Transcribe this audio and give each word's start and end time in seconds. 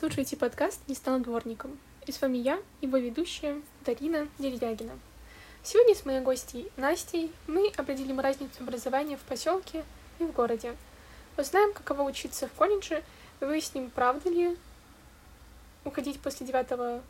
слушаете 0.00 0.34
подкаст 0.38 0.80
«Не 0.88 0.94
стану 0.94 1.22
дворником». 1.22 1.78
И 2.06 2.12
с 2.12 2.22
вами 2.22 2.38
я, 2.38 2.58
его 2.80 2.96
ведущая 2.96 3.60
Дарина 3.84 4.28
Деревягина. 4.38 4.98
Сегодня 5.62 5.94
с 5.94 6.06
моей 6.06 6.20
гостьей 6.20 6.72
Настей 6.78 7.30
мы 7.46 7.68
определим 7.76 8.18
разницу 8.18 8.62
образования 8.62 9.18
в 9.18 9.20
поселке 9.20 9.84
и 10.18 10.24
в 10.24 10.32
городе. 10.32 10.74
Узнаем, 11.36 11.74
каково 11.74 12.00
учиться 12.04 12.48
в 12.48 12.52
колледже, 12.52 13.04
выясним, 13.40 13.90
правда 13.90 14.30
ли 14.30 14.56
уходить 15.84 16.18
после 16.18 16.46
девятого... 16.46 17.02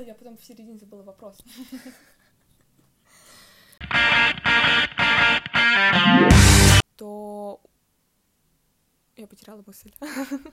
Я 0.00 0.14
потом 0.14 0.36
в 0.38 0.44
середине 0.44 0.76
забыла 0.76 1.02
вопрос. 1.02 1.36
Я 9.20 9.26
потеряла 9.26 9.62
мысль. 9.66 9.92